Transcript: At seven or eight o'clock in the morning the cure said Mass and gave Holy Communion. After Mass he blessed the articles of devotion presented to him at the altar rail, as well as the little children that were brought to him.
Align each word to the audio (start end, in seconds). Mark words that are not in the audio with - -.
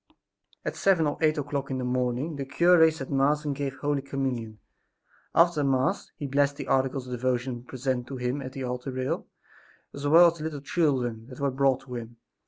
At 0.65 0.75
seven 0.75 1.05
or 1.05 1.19
eight 1.21 1.37
o'clock 1.37 1.69
in 1.69 1.77
the 1.77 1.83
morning 1.83 2.35
the 2.37 2.43
cure 2.43 2.89
said 2.89 3.11
Mass 3.11 3.45
and 3.45 3.55
gave 3.55 3.75
Holy 3.77 4.01
Communion. 4.01 4.57
After 5.35 5.63
Mass 5.63 6.11
he 6.17 6.25
blessed 6.25 6.55
the 6.57 6.65
articles 6.65 7.05
of 7.05 7.13
devotion 7.13 7.61
presented 7.63 8.07
to 8.07 8.17
him 8.17 8.41
at 8.41 8.53
the 8.53 8.63
altar 8.63 8.89
rail, 8.91 9.27
as 9.93 10.07
well 10.07 10.31
as 10.31 10.39
the 10.39 10.43
little 10.43 10.59
children 10.61 11.27
that 11.27 11.39
were 11.39 11.51
brought 11.51 11.81
to 11.81 11.93
him. 11.93 12.17